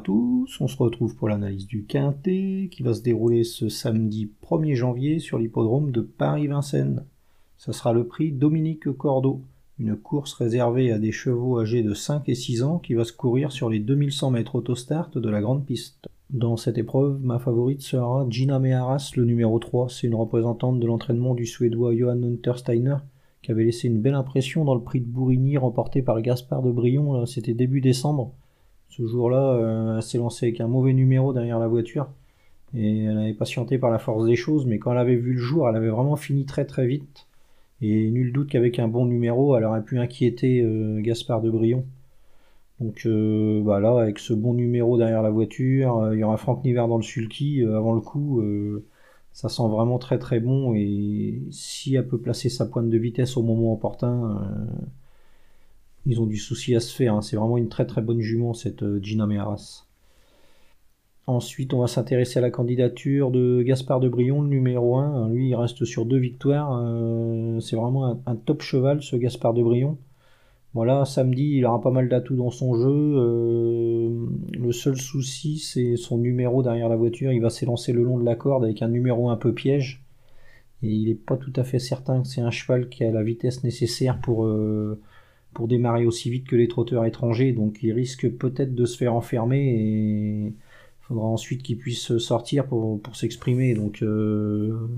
[0.00, 4.30] à tous, on se retrouve pour l'analyse du Quintet qui va se dérouler ce samedi
[4.42, 7.04] 1er janvier sur l'hippodrome de Paris-Vincennes.
[7.58, 9.42] Ça sera le prix Dominique Cordeau,
[9.78, 13.12] une course réservée à des chevaux âgés de 5 et 6 ans qui va se
[13.12, 16.08] courir sur les 2100 mètres autostart de la grande piste.
[16.30, 19.90] Dans cette épreuve, ma favorite sera Gina Meharas, le numéro 3.
[19.90, 22.96] C'est une représentante de l'entraînement du Suédois Johan Untersteiner
[23.42, 26.70] qui avait laissé une belle impression dans le prix de Bourigny remporté par Gaspard de
[26.70, 28.32] Brion, c'était début décembre.
[28.90, 32.08] Ce jour-là, euh, elle s'est lancée avec un mauvais numéro derrière la voiture.
[32.74, 35.40] Et elle avait patienté par la force des choses, mais quand elle avait vu le
[35.40, 37.26] jour, elle avait vraiment fini très très vite.
[37.82, 41.84] Et nul doute qu'avec un bon numéro, elle aurait pu inquiéter euh, Gaspard de Brion.
[42.80, 46.64] Donc euh, bah là, avec ce bon numéro derrière la voiture, il y aura Franck
[46.64, 48.42] Niver dans le sulky avant le coup.
[49.32, 50.74] ça sent vraiment très très bon.
[50.74, 54.40] Et si elle peut placer sa pointe de vitesse au moment opportun,
[56.06, 57.14] ils ont du souci à se faire.
[57.14, 57.22] Hein.
[57.22, 59.86] C'est vraiment une très très bonne jument, cette euh, Gina Meharas.
[61.26, 65.28] Ensuite, on va s'intéresser à la candidature de Gaspard de Brion, le numéro 1.
[65.28, 66.80] Lui, il reste sur deux victoires.
[66.82, 69.98] Euh, c'est vraiment un, top cheval, ce Gaspard de Brion.
[70.72, 72.88] Voilà, samedi, il aura pas mal d'atouts dans son jeu.
[72.88, 74.26] Euh,
[74.58, 77.32] le seul souci, c'est son numéro derrière la voiture.
[77.32, 80.04] Il va s'élancer le long de la corde avec un numéro un peu piège.
[80.82, 83.22] Et il n'est pas tout à fait certain que c'est un cheval qui a la
[83.22, 84.46] vitesse nécessaire pour,
[85.54, 89.14] pour démarrer aussi vite que les trotteurs étrangers, donc il risque peut-être de se faire
[89.14, 90.54] enfermer et il
[91.02, 93.74] faudra ensuite qu'il puisse sortir pour, s'exprimer.
[93.74, 94.88] Donc euh,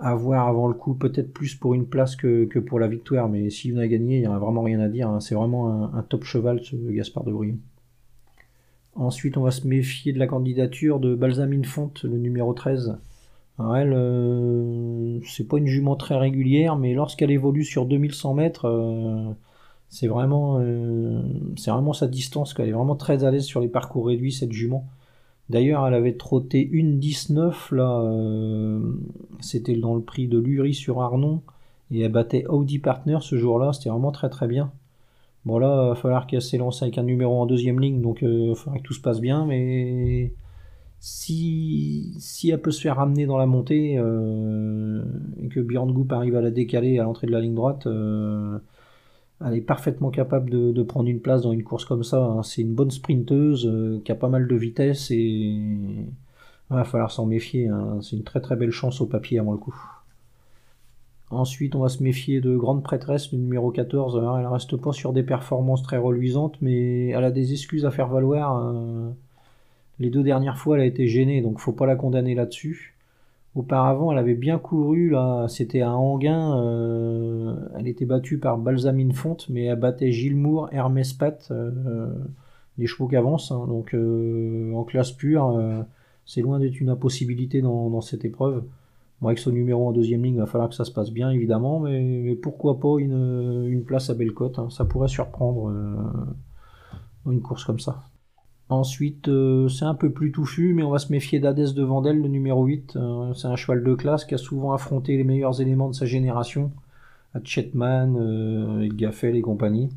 [0.00, 3.78] avoir avant le coup peut-être plus pour une place que, pour la victoire, mais s'il
[3.78, 5.08] à gagner, il n'y a vraiment rien à dire.
[5.08, 5.20] Hein.
[5.20, 7.58] C'est vraiment un, top cheval ce Gaspard de Brion.
[8.96, 12.96] Ensuite, on va se méfier de la candidature de Balsamine Fonte, le numéro 13.
[13.58, 19.32] elle, euh, c'est pas une jument très régulière, mais lorsqu'elle évolue sur 2100 mètres, euh,
[19.94, 21.22] c'est vraiment, euh,
[21.56, 24.50] c'est vraiment sa distance, qu'elle est vraiment très à l'aise sur les parcours réduits, cette
[24.50, 24.88] jument.
[25.50, 28.80] D'ailleurs, elle avait trotté une 19, là, euh,
[29.38, 31.42] c'était dans le prix de Lurie sur Arnon,
[31.92, 34.72] et elle battait Audi Partner ce jour-là, c'était vraiment très très bien.
[35.44, 38.48] Bon là, il va falloir qu'elle s'élance avec un numéro en deuxième ligne, donc il
[38.48, 40.34] va falloir que tout se passe bien, mais
[40.98, 45.04] si, si elle peut se faire ramener dans la montée, euh,
[45.40, 47.86] et que Björn Goop arrive à la décaler à l'entrée de la ligne droite,
[49.44, 52.22] elle est parfaitement capable de, prendre une place dans une course comme ça.
[52.22, 52.42] Hein.
[52.42, 56.06] C'est une bonne sprinteuse euh, qui a pas mal de vitesse et il
[56.70, 57.68] va falloir s'en méfier.
[57.68, 57.98] Hein.
[58.00, 59.74] C'est une très très belle chance au papier avant le coup.
[61.30, 64.16] Ensuite, on va se méfier de Grande Prêtresse, le numéro 14.
[64.18, 67.90] Alors, elle reste pas sur des performances très reluisantes, mais elle a des excuses à
[67.90, 68.52] faire valoir.
[68.52, 69.14] Hein.
[69.98, 72.93] Les deux dernières fois, elle a été gênée, donc faut pas la condamner là-dessus.
[73.54, 79.12] Auparavant, elle avait bien couru, là, c'était à Anguin, euh, elle était battue par Balsamine
[79.12, 82.12] Fonte, mais elle battait Gilmour, Hermès Pat, euh,
[82.78, 83.64] les chevaux qui avancent, hein.
[83.68, 85.56] donc euh, en classe pure,
[86.26, 88.64] c'est loin d'être une impossibilité dans, cette épreuve.
[89.20, 91.30] Moi, avec son numéro en deuxième ligne, il va falloir que ça se passe bien,
[91.30, 94.68] évidemment, mais, pourquoi pas une, place à Bellecote, hein.
[94.68, 95.72] ça pourrait surprendre
[97.24, 98.02] dans une course comme ça.
[98.74, 102.20] Ensuite, euh, c'est un peu plus touffu, mais on va se méfier d'Hadès de Vandel,
[102.20, 102.96] le numéro 8.
[102.96, 106.06] Euh, c'est un cheval de classe qui a souvent affronté les meilleurs éléments de sa
[106.06, 106.72] génération,
[107.34, 109.90] à Chetman, euh, Gaffel et compagnie.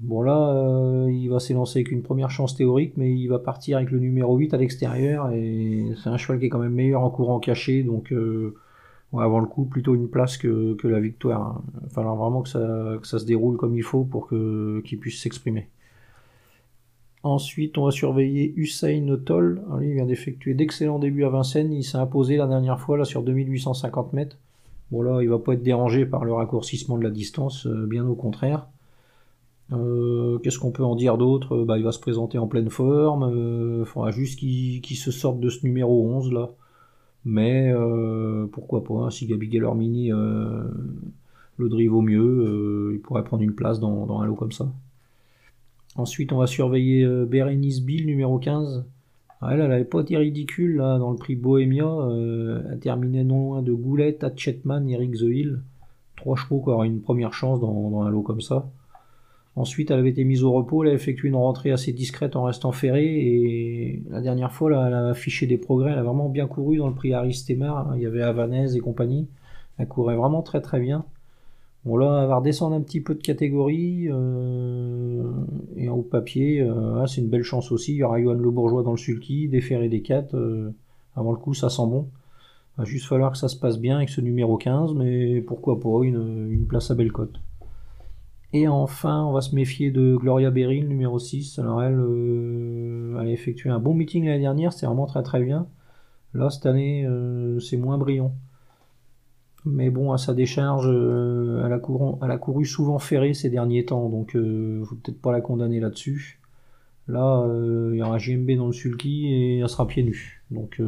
[0.00, 3.92] Bon là, il va s'élancer avec une première chance théorique, mais il va partir avec
[3.92, 7.10] le numéro 8 à l'extérieur, et c'est un cheval qui est quand même meilleur en
[7.10, 8.12] courant caché, donc
[9.12, 11.62] avant le coup, plutôt une place que, la victoire.
[11.74, 15.68] Il va falloir vraiment que ça se déroule comme il faut pour qu'il puisse s'exprimer.
[17.24, 19.62] Ensuite, on va surveiller Hussein Toll.
[19.78, 21.72] Lui, il vient d'effectuer d'excellents débuts à Vincennes.
[21.72, 24.36] Il s'est imposé la dernière fois là sur 2850 mètres.
[24.90, 28.06] Bon là, il va pas être dérangé par le raccourcissement de la distance, euh, bien
[28.06, 28.66] au contraire.
[29.72, 31.64] Euh, qu'est-ce qu'on peut en dire d'autre?
[31.64, 33.30] Bah, Il va se présenter en pleine forme.
[33.32, 36.50] Il euh, faudra juste qu'il se sorte de ce numéro 11 là.
[37.24, 37.72] Mais
[38.52, 43.80] pourquoi pas, hein, si Gabi Gellormini le drive au mieux, il pourrait prendre une place
[43.80, 44.68] dans un lot comme ça.
[45.96, 48.84] Ensuite, on va surveiller euh, Berenice Bill, numéro 15.
[49.40, 51.86] Ah, elle, elle avait pas été ridicule là, dans le prix Bohemia.
[51.86, 55.58] Euh, elle terminait non loin de Goulette, Hatchetman, Eric The
[56.16, 58.66] Trois chevaux qui auraient une première chance dans, un lot comme ça.
[59.56, 62.42] Ensuite, elle avait été mise au repos, elle a effectué une rentrée assez discrète en
[62.44, 66.48] restant ferrée, et la dernière fois, elle a affiché des progrès, elle a vraiment bien
[66.48, 69.28] couru dans le prix Aristemar, il y avait Havanaise et compagnie,
[69.78, 71.04] elle courait vraiment très très bien.
[71.84, 75.22] Bon là, elle va redescendre un petit peu de catégorie, euh,
[76.08, 77.92] papier, euh, ah, c'est une belle chance aussi.
[77.92, 80.34] Il y aura Johan Le Bourgeois dans le sulky, des et des 4.
[80.34, 80.74] Euh,
[81.16, 82.08] avant le coup, ça sent bon.
[82.76, 85.88] Va juste falloir que ça se passe bien avec ce numéro 15, mais pourquoi pas
[86.02, 87.40] une, place à belle cote.
[88.52, 91.58] Et enfin, on va se méfier de Gloria Berry, le numéro 6.
[91.58, 95.42] Alors elle, euh, elle a effectué un bon meeting l'année dernière, c'est vraiment très très
[95.42, 95.68] bien.
[96.34, 97.08] Là, cette année,
[97.60, 98.34] c'est moins brillant.
[99.66, 103.86] Mais bon, à sa décharge, elle, a couru, elle, a couru, souvent ferré ces derniers
[103.86, 106.40] temps, donc ne faut peut-être pas la condamner là-dessus.
[107.08, 107.46] Là,
[107.92, 110.44] il y aura JMB dans le sulky et elle sera pieds nus.
[110.50, 110.80] Donc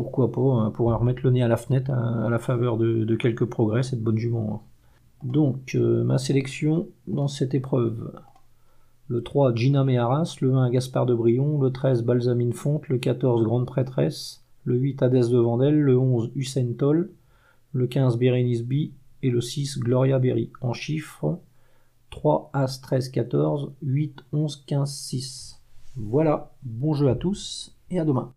[0.00, 3.44] pourquoi pas, hein, pour remettre le nez à la fenêtre à, la faveur de, quelques
[3.44, 4.54] progrès, cette bonne jument.
[4.54, 5.26] Hein.
[5.28, 8.10] Donc, euh, ma sélection dans cette épreuve.
[9.08, 13.44] Le 3, Gina Meharas, le 1, Gaspard de Brion, le 13, Balsamine Fonte, le 14,
[13.44, 17.10] Grande Prêtresse, le 8, Hadès de Vandel, le 11, Hussein Toll,
[17.72, 18.92] le 15, Bérénice B
[19.22, 20.50] et le 6, Gloria Berry.
[20.60, 21.38] En chiffres,
[22.10, 25.60] 3, As, 13, 14, 8, 11, 15, 6.
[25.96, 28.32] Voilà, bon jeu à tous et à demain.